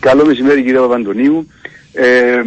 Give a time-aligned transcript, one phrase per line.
[0.00, 1.48] Καλό μεσημέρι κύριε Παπαντονίου.
[1.92, 2.40] Ε,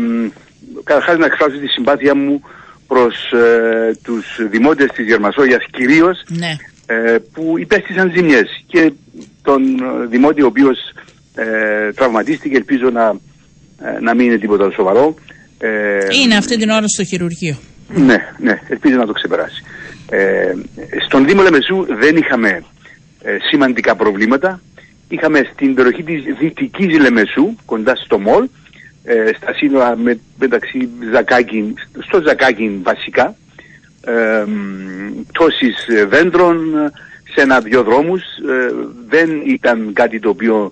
[0.83, 2.41] καταρχάς να εκφράσω τη συμπάθεια μου
[2.87, 6.55] προς ε, τους δημότες της Γερμασόγιας κυρίως Ναι.
[6.85, 8.91] ε, που υπέστησαν ζημιές και
[9.41, 10.77] τον ε, δημότη ο οποίος
[11.35, 13.05] ε, τραυματίστηκε ελπίζω να,
[13.87, 15.15] ε, να μην είναι τίποτα σοβαρό.
[15.59, 15.69] Ε,
[16.23, 17.57] Είναι αυτή την ώρα στο χειρουργείο.
[17.93, 19.63] ναι, ναι, ελπίζω να το ξεπεράσει.
[20.09, 20.51] Ε,
[21.07, 22.63] στον Δήμο Λεμεσού δεν είχαμε
[23.21, 24.61] ε, σημαντικά προβλήματα.
[25.11, 28.47] Είχαμε στην περιοχή της Δυτικής Λεμεσού, κοντά στο Μολ,
[29.03, 33.35] ε, στα σύνορα με, μεταξύ Ζακάκιν, στο Ζακάκιν βασικά,
[34.05, 36.57] ε, μ, πτώσεις ε, δέντρων
[37.33, 38.21] σε ένα-δυο δρόμους.
[38.21, 38.73] Ε,
[39.07, 40.71] δεν ήταν κάτι το οποίο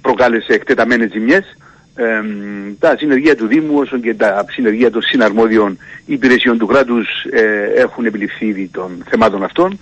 [0.00, 1.56] προκάλεσε εκτεταμένες ζημιές.
[1.94, 7.08] Ε, μ, τα συνεργεία του Δήμου όσο και τα συνεργεία των συναρμόδιων υπηρεσιών του κράτους
[7.30, 9.78] ε, έχουν επιληφθεί ήδη των θεμάτων αυτών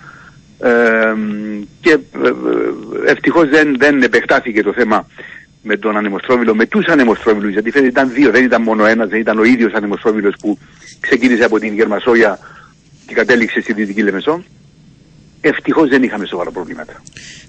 [0.59, 5.07] ε, μ, και ε, ε, ευτυχώς δεν, δεν επεκτάθηκε το θέμα
[5.61, 9.19] με τον ανεμοστρόβιλο, με τους ανεμοστρόβιλους, γιατί φαίνεται ήταν δύο, δεν ήταν μόνο ένας, δεν
[9.19, 10.57] ήταν ο ίδιος ανεμοστρόβιλος που
[10.99, 12.39] ξεκίνησε από την Γερμασόγια
[13.07, 14.43] και κατέληξε στη Δυτική Λεμεσό.
[15.47, 17.01] Ευτυχώς δεν είχαμε σοβαρά προβλήματα.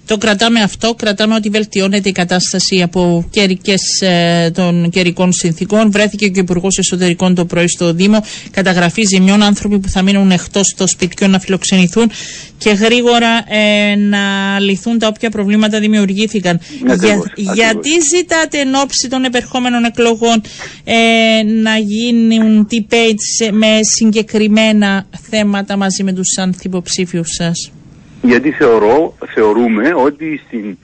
[0.06, 5.90] Το κρατάμε αυτό, κρατάμε ότι βελτιώνεται η κατάσταση από καιρικές, ε, των καιρικών συνθήκων.
[5.90, 8.22] Βρέθηκε και ο Υπουργός Εσωτερικών το πρωί στο Δήμο.
[8.50, 12.10] Καταγραφή ζημιών, άνθρωποι που θα μείνουν εκτός των σπιτιών να φιλοξενηθούν
[12.58, 14.18] και γρήγορα ε, να
[14.60, 16.60] λυθούν τα όποια προβλήματα δημιουργήθηκαν.
[16.88, 17.54] Ακριβώς, ακριβώς.
[17.54, 20.42] γιατί ζητάτε εν ώψη των επερχόμενων εκλογών
[20.84, 27.70] ε, να γίνουν debates σε- με συγκεκριμένα θέματα μαζί με τους ανθυποψήφιους σας;
[28.28, 30.78] Γιατί θεωρώ, θεωρούμε ότι στην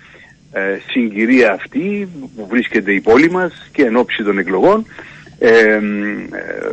[0.53, 4.87] ε, συγκυρία αυτή που βρίσκεται η πόλη μας και εν ώψη των εκλογών
[5.39, 5.81] ε, ε,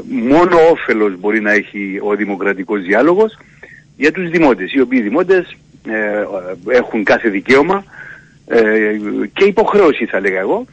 [0.08, 3.38] μόνο όφελος μπορεί να έχει ο δημοκρατικός διάλογος
[3.98, 6.26] για τους δημότες, οι οποίοι δημότες ε,
[6.68, 7.84] έχουν κάθε δικαίωμα
[8.48, 8.62] ε,
[9.34, 10.66] και υποχρέωση θα λέγα εγώ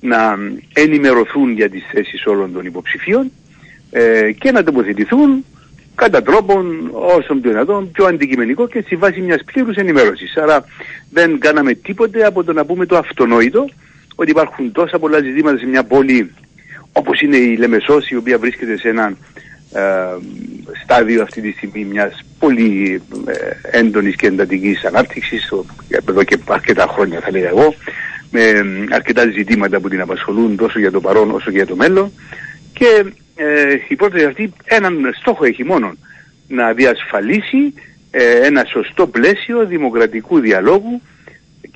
[0.00, 0.38] να
[0.72, 3.30] ενημερωθούν για τις θέσεις όλων των υποψηφίων
[3.90, 5.44] ε, και να τοποθετηθούν
[5.94, 10.36] κατά τρόπον όσο το δυνατόν πιο αντικειμενικό και στη βάση μιας πλήρους ενημέρωσης.
[10.36, 10.64] Άρα
[11.10, 13.68] δεν κάναμε τίποτε από το να πούμε το αυτονόητο
[14.14, 16.30] ότι υπάρχουν τόσα πολλά ζητήματα σε μια πόλη
[16.92, 19.16] όπως είναι η Λεμεσός η οποία βρίσκεται σε ένα
[19.72, 19.82] ε,
[20.82, 25.64] στάδιο αυτή τη στιγμή μιας πολύ ε, έντονης και εντατικής ανάπτυξης ο-
[26.08, 27.74] εδώ και αρκετά χρόνια θα λέγα εγώ
[28.30, 31.76] με ε, αρκετά ζητήματα που την απασχολούν τόσο για το παρόν όσο και για το
[31.76, 32.12] μέλλον
[32.72, 33.04] και
[33.34, 35.96] ε, η πρόταση αυτή έναν στόχο έχει μόνο
[36.48, 37.74] να διασφαλίσει
[38.10, 41.00] ε, ένα σωστό πλαίσιο δημοκρατικού διαλόγου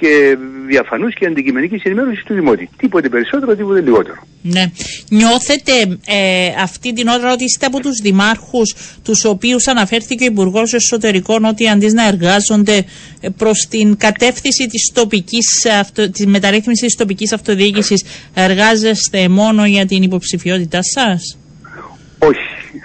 [0.01, 0.37] και
[0.67, 2.69] διαφανούς και αντικειμενικής ενημέρωσης του Δημότη.
[2.77, 4.27] Τίποτε περισσότερο, τίποτε λιγότερο.
[4.43, 4.71] Ναι.
[5.11, 5.73] Νιώθετε
[6.07, 11.45] ε, αυτή την ώρα ότι είστε από τους δημάρχους τους οποίους αναφέρθηκε ο Υπουργός Εσωτερικών
[11.45, 12.85] ότι αντί να εργάζονται
[13.21, 18.05] ε, προς την κατεύθυνση της, τοπικής, αυτο, της μεταρρύθμισης της τοπικής αυτοδιοίκησης
[18.35, 21.39] εργάζεστε μόνο για την υποψηφιότητά σας;
[22.19, 22.83] Όχι.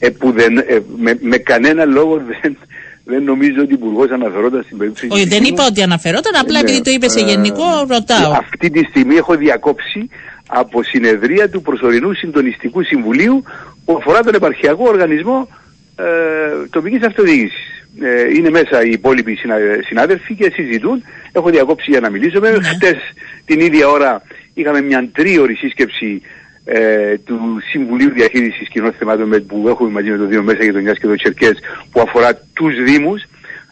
[0.00, 2.56] Ε, ε, που δεν, ε, με, με κανένα λόγο δεν,
[3.04, 5.52] δεν νομίζω ότι ο Υπουργός αναφερόταν στην περίπτωση Όχι, της δεν Δήμου.
[5.54, 8.32] είπα ότι αναφερόταν, απλά Ναι, επειδή το είπε σε ε, γενικό, ρωτάω.
[8.32, 10.08] Αυτή τη στιγμή έχω διακόψει
[10.46, 13.42] από συνεδρία του προσωρινού συντονιστικού συμβουλίου
[13.84, 15.48] που αφορά τον επαρχιακό οργανισμό
[15.96, 16.04] ε,
[16.70, 17.68] τοπικής αυτοδιοίκησης.
[18.00, 19.56] Ε, είναι μέσα οι υπόλοιποι συνα-
[19.86, 21.02] συνάδελφοι και συζητούν.
[21.32, 22.38] Έχω διακόψει για να μιλήσω.
[22.40, 22.48] Ναι.
[22.48, 22.96] Χτες
[23.44, 24.22] την ίδια ώρα
[24.54, 26.22] είχαμε μια τρίωρη σύσκεψη
[26.64, 27.38] ε, του
[27.70, 31.14] Συμβουλίου Διαχείρισης Κοινών Θεμάτων με- που έχουμε μαζί με το Δήμο Μέσα Γειτονιάς και το
[31.14, 31.58] Τσερκές
[31.92, 33.22] που αφορά τους Δήμους.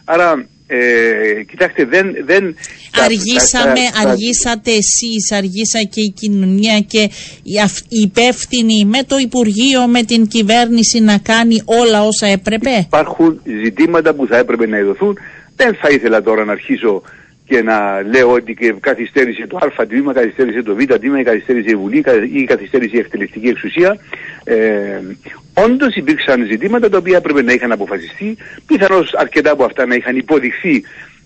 [0.05, 2.15] Άρα, ε, κοιτάξτε, δεν...
[2.25, 2.55] δεν
[2.91, 7.09] τα- Αργήσαμε, τα- τα- τα- αργήσατε εσείς, αργήσα και η κοινωνία και
[7.43, 12.69] οι αυ- οι υπεύθυνοι με το Υπουργείο, με την κυβέρνηση να κάνει όλα όσα έπρεπε;
[12.79, 15.17] Υπάρχουν ζητήματα που θα έπρεπε να ειδωθούν.
[15.55, 17.01] Δεν θα ήθελα τώρα να αρχίσω
[17.49, 21.69] και να λέω ότι και καθυστέρησε το Α τμήμα, καθυστέρησε το Β τμήμα, ή καθυστέρησε
[21.69, 23.97] η Βουλή κα- ή καθυστέρησε η εκτελεστική εξουσία.
[24.43, 24.99] Ε,
[25.53, 28.37] Όντως υπήρξαν ζητήματα τα οποία έπρεπε να είχαν αποφασιστεί.
[28.65, 30.83] Πιθανώς αρκετά από αυτά να είχαν υποδειχθεί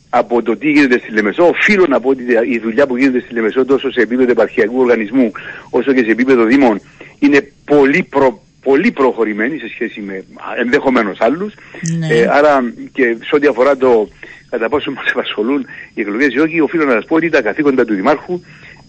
[0.09, 1.44] από το τι γίνεται στη Λεμεσό.
[1.47, 5.31] Οφείλω να πω ότι η δουλειά που γίνεται στη Λεμεσό τόσο σε επίπεδο επαρχιακού οργανισμού
[5.69, 6.81] όσο και σε επίπεδο Δήμων
[7.19, 10.24] είναι πολύ προ, πολύ προχωρημένη σε σχέση με
[10.59, 11.53] ενδεχομένως άλλους.
[12.00, 12.07] Ναι.
[12.07, 14.09] Ε, άρα και σε ό,τι αφορά το
[14.53, 17.85] κατά πόσο μας απασχολούν οι εκλογές ή όχι, οφείλω να σας πω ότι τα καθήκοντα
[17.85, 18.41] του Δημάρχου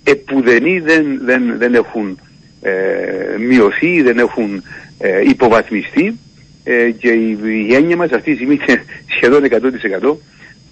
[0.05, 2.19] επουδενή δεν, δεν, δεν έχουν
[2.63, 2.73] ε,
[3.39, 4.63] μειωθεί, δεν έχουν
[4.99, 6.19] ε, υποβαθμιστεί
[6.65, 7.39] ε, και η,
[7.69, 8.85] η έννοια μας αυτή τη στιγμή είναι
[9.17, 10.17] σχεδόν 100%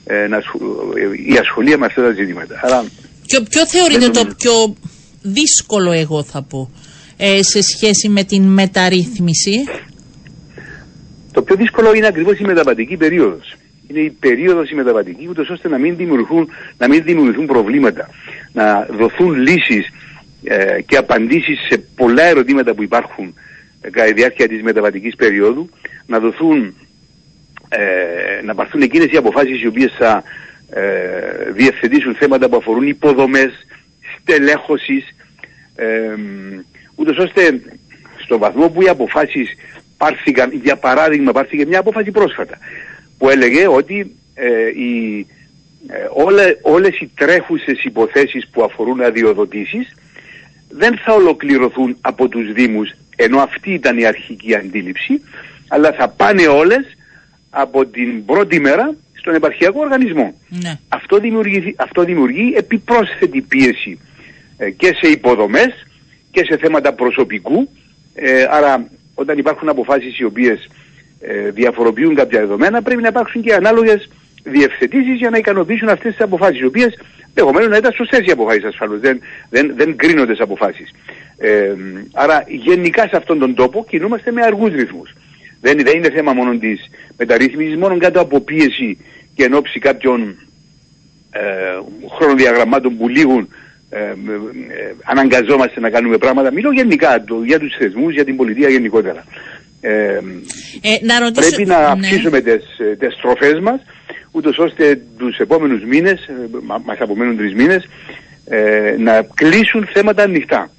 [0.05, 0.63] ε, να ασχολ-
[0.97, 2.61] ε, η ασχολία με αυτά τα ζητήματα.
[2.63, 2.85] Άρα
[3.27, 4.37] Ποιο, ποιο θεωρείτε Δεν το νομίζω.
[4.39, 4.77] πιο
[5.23, 6.71] δύσκολο εγώ θα πω
[7.17, 9.57] ε, σε σχέση με την μεταρρύθμιση;
[11.33, 13.57] Το πιο δύσκολο είναι ακριβώς η μεταβατική περίοδος.
[13.93, 16.49] Είναι η περίοδος η μεταβατική, ούτως ώστε να μην δημιουργηθούν,
[16.79, 18.09] να μην δημιουργηθούν προβλήματα,
[18.53, 19.89] να δοθούν λύσεις
[20.45, 23.35] ε, και απαντήσεις σε πολλά ερωτήματα που υπάρχουν
[23.81, 25.71] ε, κατά τη διάρκεια της μεταβατικής περίοδου,
[26.07, 26.75] να δοθούν,
[27.69, 30.23] ε, να πάρθουν εκείνες οι αποφάσεις οι οποίες θα
[30.71, 33.53] ε, διευθετήσουν θέματα που αφορούν υποδομές,
[34.19, 35.05] στελέχωσης,
[35.77, 36.15] ε,
[36.95, 37.61] ούτως ώστε
[38.25, 39.49] στο βαθμό που οι αποφάσεις
[39.97, 42.59] πάρθηκαν, για παράδειγμα πάρθηκε μια απόφαση πρόσφατα
[43.19, 45.27] που έλεγε ότι ε, οι,
[45.87, 49.95] ε, όλε, όλες οι τρέχουσες υποθέσεις που αφορούν αδειοδοτήσεις
[50.69, 55.23] δεν θα ολοκληρωθούν από τους Δήμους ενώ αυτή ήταν η αρχική αντίληψη
[55.69, 56.97] αλλά θα πάνε όλες
[57.51, 60.35] από την πρώτη μέρα στον επαρχιακό οργανισμό.
[60.49, 60.79] Ναι.
[60.89, 63.99] Αυτό, δημιουργεί, αυτό δημιουργεί επιπρόσθετη πίεση
[64.57, 65.87] ε, και σε υποδομές
[66.31, 67.69] και σε θέματα προσωπικού.
[68.15, 70.69] Ε, άρα όταν υπάρχουν αποφάσεις οι οποίες
[71.23, 74.09] ε, διαφοροποιούν κάποια δεδομένα πρέπει να υπάρξουν και ανάλογες
[74.43, 76.99] διευθετήσεις για να ικανοποιήσουν αυτές τις αποφάσεις οι οποίες
[77.35, 79.21] ενδεχομένως να ήταν σωστές οι αποφάσεις ασφαλώς, δεν,
[79.51, 80.91] δεν, δεν κρίνονται σε αποφάσεις.
[81.39, 81.73] Ε,
[82.13, 85.15] άρα γενικά σε αυτόν τον τόπο κινούμαστε με αργούς ρυθμούς.
[85.61, 86.81] Δεν, δεν είναι θέμα μόνο της
[87.17, 88.99] μεταρρύθμισης, μόνο κάτω από πίεση
[89.35, 90.37] και εν ώψη κάποιων
[91.31, 91.41] ε,
[92.17, 93.49] χρονοδιαγραμμάτων που λήγουν
[93.91, 94.15] ε, ε,
[95.05, 96.53] αναγκαζόμαστε να κάνουμε πράγματα.
[96.53, 99.25] Μιλώ γενικά το, για τους θεσμούς, για την πολιτεία γενικότερα.
[99.85, 100.21] Ε,
[101.03, 101.85] να Πρέπει να ναι.
[101.85, 102.65] αυξήσουμε τις,
[102.99, 103.81] τις στροφές μας,
[104.31, 106.29] ούτως ώστε τους επόμενους μήνες,
[106.85, 107.89] μας απομένουν τρεις μήνες,
[108.99, 110.71] να κλείσουν θέματα ανοιχτά.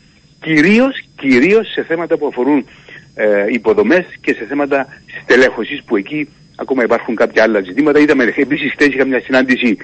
[0.41, 2.65] Κυρίως, κυρίως σε θέματα που αφορούν
[3.15, 4.87] ε, υποδομές και σε θέματα
[5.23, 7.99] στελέχωσης που εκεί ακόμα υπάρχουν κάποια άλλα ζητήματα.
[7.99, 9.77] Είδαμε επίσης χθες είχα μια συνάντηση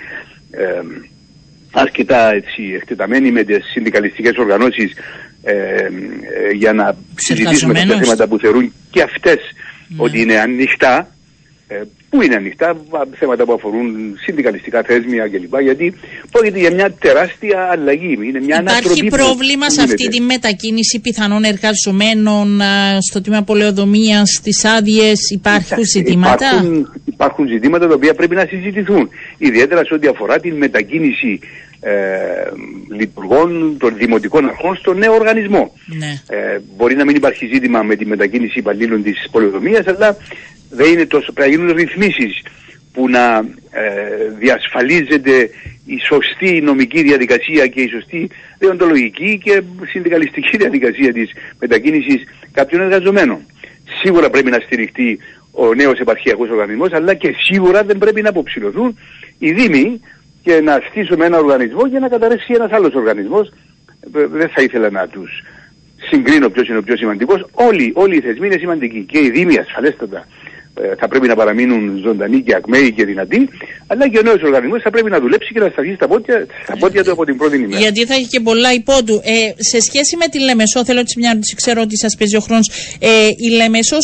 [0.52, 0.82] ε,
[1.72, 4.94] αρκετά έτσι, εκτεταμένη με τις συνδικαλιστικές οργανώσεις
[5.44, 5.88] ε, ε,
[6.54, 9.38] για να συζητήσουμε τα θέματα που θεωρούν και αυτές
[9.88, 9.96] ναι.
[9.98, 11.08] ότι είναι ανοιχτά
[11.68, 12.78] ε, που είναι ανοιχτά,
[13.20, 15.60] θέματα που αφορούν συνδικαλιστικά θέσμια κλπ.
[15.62, 15.94] Γιατί
[16.32, 18.18] πρόκειται για μια τεράστια αλλαγή.
[18.22, 22.62] Είναι μια Υπάρχει πρόβλημα σε αυτή τη μετακίνηση πιθανών εργαζομένων
[23.10, 29.10] στο τμήμα πολεοδομίας, στις άδειες, υπάρχουν ζητήματα; Υπάρχουν, υπάρχουν ζητήματα τα οποία πρέπει να συζητηθούν.
[29.38, 31.40] Ιδιαίτερα σε ό,τι αφορά την μετακίνηση
[31.82, 31.92] ε,
[32.90, 35.74] λειτουργών των δημοτικών αρχών στο νέο οργανισμό.
[35.86, 36.22] Ναι.
[36.38, 40.18] Ε, μπορεί να μην υπάρχει ζήτημα με τη μετακίνηση υπαλλήλων της πολεοδομίας, αλλά
[40.70, 42.42] δεν είναι τόσο, πρέπει να γίνουν ρυθμίσεις
[42.94, 43.38] που να
[43.70, 45.50] ε, διασφαλίζεται
[45.86, 53.40] η σωστή νομική διαδικασία και η σωστή δεοντολογική και συνδικαλιστική διαδικασία της μετακίνησης κάποιων εργαζομένων.
[54.02, 55.20] Σίγουρα πρέπει να στηριχτεί
[55.52, 58.98] ο νέος επαρχιακός οργανισμός, αλλά και σίγουρα δεν πρέπει να αποψηλωθούν
[59.38, 60.00] οι Δήμοι
[60.44, 63.52] και να στήσουμε ένα οργανισμό για να καταρρεύσει ένας άλλος οργανισμός.
[64.16, 65.44] Ε, δεν θα ήθελα να τους
[66.10, 67.46] συγκρίνω ποιος είναι ο πιο σημαντικός.
[67.52, 70.26] Όλοι, όλοι οι θεσμοί είναι σημαντικοί και οι Δήμοι ασφαλέστατα
[70.82, 73.50] ε, θα πρέπει να παραμείνουν ζωντανοί και ακμαίοι και δυνατοί,
[73.92, 76.78] αλλά και ο νέος οργανισμός θα πρέπει να δουλέψει και να σταθεί στα πόδια, στα
[76.78, 77.80] πόδια του από την πρώτη ημέρα.
[77.80, 79.22] Γιατί θα έχει και πολλά υπότου.
[79.24, 82.40] Ε, σε σχέση με τη Λεμεσό, θέλω έτσι μια ερώτηση, ξέρω ότι σας παίζει ο
[82.40, 82.68] χρόνος.
[83.00, 83.98] Ε, η Λεμεσό,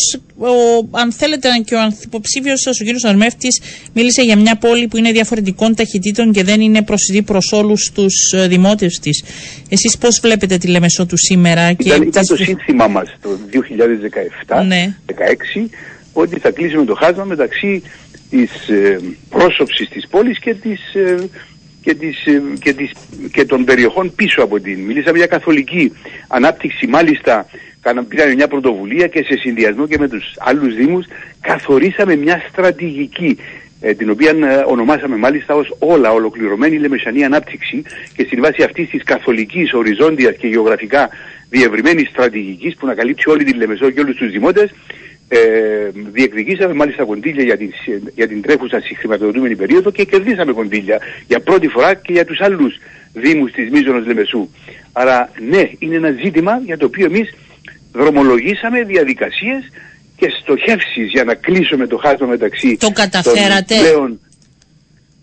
[0.91, 2.87] αν θέλετε, και ο ανθυποψήφιο σας, ο κ.
[3.07, 3.61] Αρμέφτης,
[3.93, 8.31] μίλησε για μια πόλη που είναι διαφορετικών ταχυτήτων και δεν είναι προσιτή προς όλους τους
[8.33, 9.23] ε, δημότες της.
[9.69, 13.29] Εσείς πώς βλέπετε τη Λεμεσό του σήμερα, και Ήταν, ήταν το σύνθημά μας το
[14.47, 14.65] 2017-2016.
[14.65, 14.93] Ναι
[16.15, 17.83] ότι θα κλείσουμε το χάσμα μεταξύ
[18.35, 18.99] της ε,
[19.29, 21.29] πρόσωψης της πόλης και, της, ε,
[21.81, 22.91] και, της, ε, και, της,
[23.31, 24.79] και των περιοχών πίσω από την.
[24.79, 25.91] Μιλήσαμε για καθολική
[26.27, 27.45] ανάπτυξη, μάλιστα
[28.07, 31.05] πήραμε μια πρωτοβουλία και σε συνδυασμό και με τους άλλους δήμους
[31.41, 33.37] καθορίσαμε μια στρατηγική
[33.81, 37.83] ε, την οποία ε, ονομάσαμε μάλιστα ως όλα ολοκληρωμένη λεμεσανή ανάπτυξη
[38.15, 41.09] και στην βάση αυτής της καθολικής, οριζόντιας και γεωγραφικά
[41.49, 44.71] διευρυμένης στρατηγικής που να καλύψει όλη την Λεμεσό και όλους τους δημότες
[45.27, 45.37] ε,
[46.11, 47.73] διεκδικήσαμε μάλιστα κοντήλια για την,
[48.15, 52.77] για την τρέχουσα συγχρηματοδοτούμενη περίοδο και κερδίσαμε κοντήλια για πρώτη φορά και για τους άλλους
[53.13, 54.49] δήμους της Μίζωνος Λεμεσού.
[54.91, 57.33] Άρα ναι, είναι ένα ζήτημα για το οποίο εμείς
[57.93, 59.63] δρομολογήσαμε διαδικασίες
[60.17, 64.19] και στοχεύσεις για να κλείσουμε το χάσμα μεταξύ το καταφέρατε; των πλέον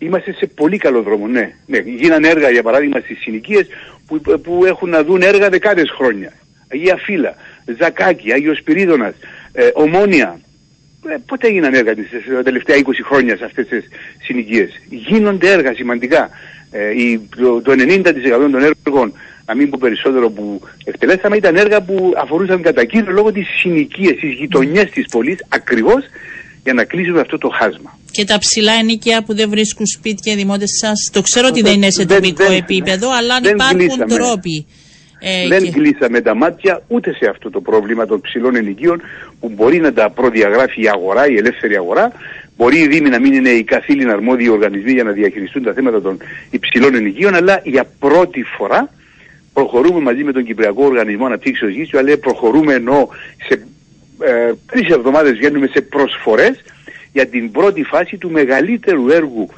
[0.03, 1.53] Είμαστε σε πολύ καλό δρόμο, ναι.
[1.65, 1.77] ναι.
[1.77, 3.67] Γίνανε έργα, για παράδειγμα, στις συνοικίες
[4.07, 6.33] που, που έχουν να δουν έργα δεκάδες χρόνια.
[6.71, 7.35] Αγία Φύλλα,
[7.79, 9.13] Ζακάκι, Άγιος Πυρίδωνας,
[9.53, 10.39] ε, Ομόνια.
[11.07, 13.83] Ε, πότε έγιναν έργα τις, τα τελευταία 20 χρόνια σε αυτές τις
[14.23, 16.29] συνοικίες; Γίνονται έργα σημαντικά.
[16.71, 18.03] Ε, η, το, το 90%
[18.51, 19.13] των έργων,
[19.45, 24.15] να μην πω περισσότερο που εκτελέσαμε, ήταν έργα που αφορούσαν κατά κύριο λόγω τις συνοικίες,
[24.15, 26.03] τις γειτονιές της πόλης, ακριβώς
[26.63, 27.97] για να κλείσουμε αυτό το χάσμα.
[28.11, 31.73] Και τα ψηλά ενοικία που δεν βρίσκουν σπίτια οι δημότες σας, το ξέρω ότι δεν
[31.73, 34.65] είναι σε τοπικό επίπεδο, αλλά αν υπάρχουν τρόποι.
[35.25, 35.71] Ε, δεν και...
[35.71, 39.01] κλείσαμε τα μάτια ούτε σε αυτό το πρόβλημα των ψηλών ενοικίων
[39.39, 42.11] που μπορεί να τα προδιαγράφει η αγορά, η ελεύθερη αγορά.
[42.57, 46.01] Μπορεί οι Δήμοι να μην είναι οι καθήλυνα αρμόδιοι οργανισμοί για να διαχειριστούν τα θέματα
[46.01, 46.17] των
[46.49, 48.89] υψηλών ενοικίων, αλλά για πρώτη φορά
[49.53, 53.09] προχωρούμε μαζί με τον Κυπριακό Οργανισμό Αναπτύξεως Γης, αλλά προχωρούμε ενώ
[53.47, 53.65] σε
[54.19, 56.63] ε, τρεις εβδομάδες βγαίνουμε σε προσφορές
[57.11, 59.49] για την πρώτη φάση του μεγαλύτερου έργου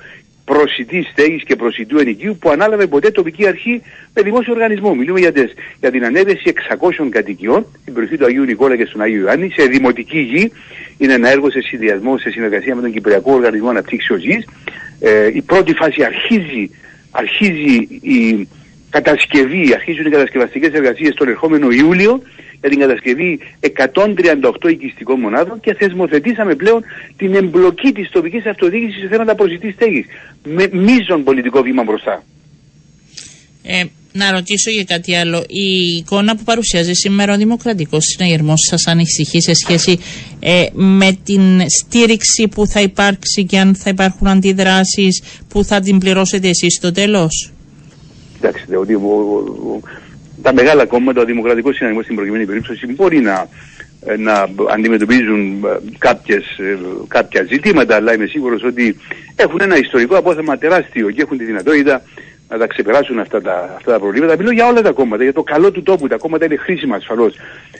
[0.45, 3.81] προσιτή στέγης και προσιτού ενοικίου που ανάλαβε ποτέ τοπική αρχή
[4.13, 4.95] με δημόσιο οργανισμό.
[4.95, 6.53] Μιλούμε για, τις, για την ανέβρεση
[6.99, 10.51] 600 κατοικιών στην περιοχή του Αγίου Νικόλα και στον Άγιο Ιωάννη σε δημοτική γη.
[10.97, 14.47] Είναι ένα έργο σε συνδυασμό, σε συνεργασία με τον Κυπριακό Οργανισμό Αναπτύξεως Γης.
[14.99, 16.69] Ε, η πρώτη φάση αρχίζει,
[17.11, 18.47] αρχίζει η
[18.89, 22.21] κατασκευή, αρχίζουν οι κατασκευαστικές εργασίες τον ερχόμενο Ιούλιο
[22.59, 23.39] για την κατασκευή
[24.63, 26.83] 138 οικιστικών μονάδων και θεσμοθετήσαμε πλέον
[27.17, 30.05] την εμπλοκή της τοπικής αυτοδιοίκησης σε θέματα προσιτής στέγης
[30.45, 32.23] με μείζον πολιτικό βήμα μπροστά.
[33.63, 35.45] Ε, να ρωτήσω για κάτι άλλο.
[35.47, 39.99] Η εικόνα που παρουσιάζει σήμερα ο Δημοκρατικός Συναγερμός σας ανησυχεί σε σχέση
[40.39, 45.97] ε, με την στήριξη που θα υπάρξει και αν θα υπάρχουν αντιδράσεις που θα την
[45.97, 47.51] πληρώσετε εσείς στο τέλος;
[48.33, 48.97] Κοιτάξτε, ότι
[50.41, 53.47] τα μεγάλα κόμματα, ο Δημοκρατικός Συναγερμός στην προκειμένη περίπτωση μπορεί να,
[54.05, 58.95] ε, να αντιμετωπίζουν ε, κάποιες, ε, κάποια ζητήματα, αλλά είμαι σίγουρος ότι
[59.35, 62.01] έχουν ένα ιστορικό απόθεμα τεράστιο και έχουν τη δυνατότητα
[62.49, 64.37] να τα ξεπεράσουν αυτά τα, αυτά τα προβλήματα.
[64.37, 66.07] Μιλώ για όλα τα κόμματα, για το καλό του τόπου.
[66.07, 67.35] Τα κόμματα είναι χρήσιμα ασφαλώς.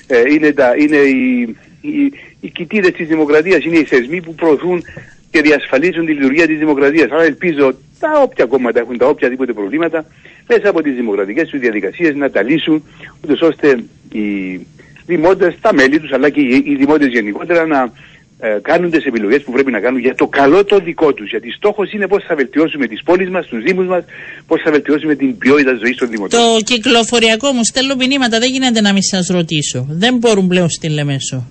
[0.08, 4.84] Ε, είναι τα, είναι οι, οι, οι κοιτίδες της δημοκρατίας, είναι οι θεσμοί που προωθούν
[5.30, 7.12] και διασφαλίζουν τη λειτουργία της δημοκρατίας.
[7.12, 10.06] Άρα ελπίζω τα όποια κόμματα έχουν τα οποιαδήποτε προβλήματα
[10.48, 12.84] μέσα από τις δημοκρατικές τους διαδικασίες να τα λύσουν
[13.24, 14.60] ούτως ώστε οι
[15.06, 17.92] δημότες, τα μέλη τους αλλά και οι δημότες γενικότερα να
[18.40, 21.30] ε, κάνουν τις επιλογές που πρέπει να κάνουν για το καλό το δικό τους.
[21.30, 24.04] Γιατί στόχος είναι πώς θα βελτιώσουμε τις πόλεις μας, τους δήμους μας,
[24.48, 26.40] πώς θα βελτιώσουμε την ποιότητα ζωής των δημοτών.
[26.40, 29.86] Το κυκλοφοριακό μου στέλνω μηνύματα, δεν γίνεται να μην σας ρωτήσω.
[29.90, 31.48] Δεν μπορούν πλέον στην Λεμέσο.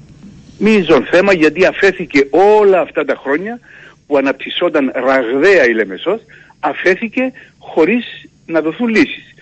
[0.58, 3.60] Μίζον θέμα γιατί αφέθηκε όλα αυτά τα χρόνια
[4.06, 6.20] που αναπτυσσόταν ραγδαία η Λεμεσός,
[6.60, 8.04] αφέθηκε χωρίς
[8.46, 9.33] να δοθούν λύσεις.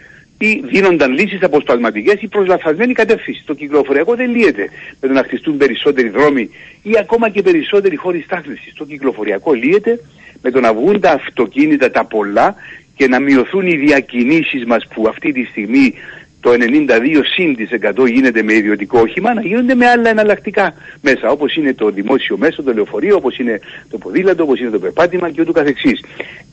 [0.45, 3.43] Ή δίνονταν λύσεις αποσπασματικές ή προς λαθασμένη κατεύθυνση.
[3.47, 4.71] Το κυκλοφοριακό δεν λύεται
[5.01, 6.51] με το να χτιστούν περισσότεροι δρόμοι
[6.83, 8.73] ή ακόμα και περισσότεροι χώροι στάθμισης.
[8.75, 10.01] Το κυκλοφοριακό λύεται
[10.43, 12.55] με το να βγουν τα αυτοκίνητα τα πολλά
[12.97, 15.95] και να μειωθούν οι διακινήσεις μας που αυτή τη στιγμή
[16.43, 16.57] το 92
[17.35, 21.75] συν της 100 γίνεται με ιδιωτικό όχημα, να γίνονται με άλλα εναλλακτικά μέσα, όπως είναι
[21.75, 25.53] το δημόσιο μέσο, το λεωφορείο, όπως είναι το ποδήλατο, όπως είναι το περπάτημα και ούτω
[25.53, 26.01] καθεξής.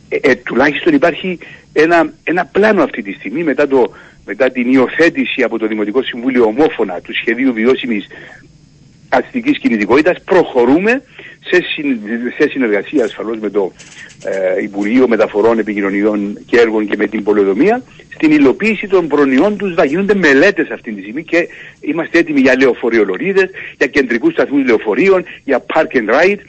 [0.10, 1.40] Ε, ε, τουλάχιστον υπάρχει
[1.74, 3.92] ένα, ένα πλάνο αυτή τη στιγμή μετά, το,
[4.26, 8.08] μετά την υιοθέτηση από το Δημοτικό Συμβούλιο ομόφωνα του σχεδίου βιώσιμης
[9.10, 11.02] αστικής κινητικότητας προχωρούμε
[11.50, 11.64] σε,
[12.38, 13.72] σε συνεργασία ασφαλώς με το
[14.24, 17.82] ε, Υπουργείο Μεταφορών Επικοινωνιών και Έργων και με την Πολεοδομία
[18.14, 21.48] στην υλοποίηση των προνοιών τους θα γίνονται μελέτες αυτή τη στιγμή και
[21.80, 26.40] είμαστε έτοιμοι για λεωφορειολορίδες, για κεντρικούς σταθμούς λεωφορείων, για park and ride.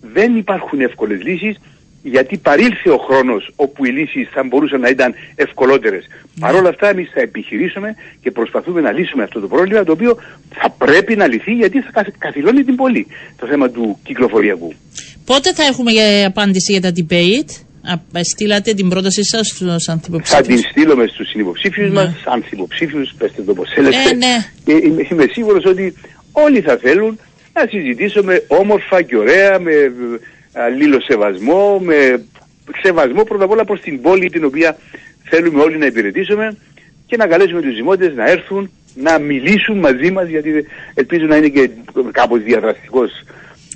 [0.00, 1.56] Δεν υπάρχουν εύκολες λύσεις
[2.08, 6.04] γιατί παρήλθε ο χρόνος όπου οι λύσεις θα μπορούσαν να ήταν ευκολότερες.
[6.04, 6.36] Mm.
[6.40, 10.18] Παρ' όλα αυτά εμείς θα επιχειρήσουμε και προσπαθούμε να λύσουμε αυτό το πρόβλημα το οποίο
[10.54, 14.72] θα πρέπει να λυθεί γιατί θα καθυλώνει την πόλη το θέμα του κυκλοφοριακού.
[15.24, 15.92] Πότε θα έχουμε
[16.26, 17.50] απάντηση για τα debate?
[18.32, 20.46] Στείλατε την πρότασή σας στους ανθυποψήφιους.
[20.46, 21.94] Θα την στείλουμε στους συνυποψήφιους ναι.
[21.94, 23.96] μας, ανθυποψήφιου, πετε το πώ θέλετε.
[23.96, 24.34] Ε, ναι.
[24.86, 25.94] είμαι, είμαι σίγουρος ότι
[26.32, 27.18] όλοι θα θέλουν
[27.52, 29.72] να συζητήσουμε όμορφα και ωραία, με
[30.64, 32.24] αλλήλοσεβασμό, με
[32.82, 34.76] σεβασμό πρώτα απ' όλα προς την πόλη την οποία
[35.30, 36.56] θέλουμε όλοι να υπηρετήσουμε
[37.06, 40.50] και να καλέσουμε τους δημότες να έρθουν να μιλήσουν μαζί μας γιατί
[40.94, 41.70] ελπίζω να είναι και
[42.12, 43.10] κάπως διαδραστικός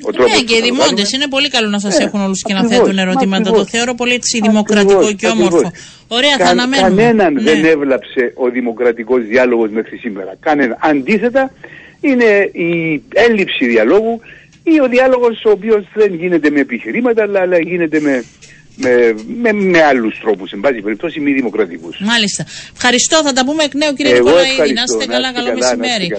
[0.02, 2.52] ο τρόπος ναι, και οι δημότες είναι πολύ καλό να σας ε, έχουν όλους και
[2.52, 3.50] να θέτουν ερωτήματα.
[3.50, 5.72] Το θεωρώ πολύ έτσι δημοκρατικό και όμορφο.
[6.08, 7.02] Ωραία, θα αναμένουμε.
[7.02, 7.42] Κανέναν ναι.
[7.42, 10.36] δεν έβλαψε ο δημοκρατικός διάλογος μέχρι σήμερα.
[10.40, 10.76] Κανένα.
[10.80, 11.52] Αντίθετα,
[12.00, 14.20] είναι η έλλειψη διαλόγου
[14.62, 18.24] ή ο διάλογος ο οποίος δεν γίνεται με επιχειρήματα αλλά, γίνεται με,
[18.76, 21.98] με, με, με άλλους τρόπους, εν πάση περιπτώσει μη δημοκρατικούς.
[22.00, 22.46] Μάλιστα.
[22.72, 23.22] Ευχαριστώ.
[23.24, 24.72] Θα τα πούμε εκ νέου κύριε Νικολαίδη.
[24.72, 25.32] Να είστε καλά.
[25.32, 26.10] Καλό μεσημέρι.